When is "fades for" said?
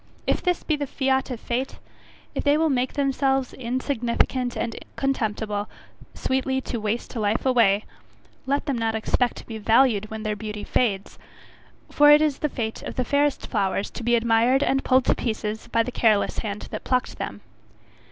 10.63-12.09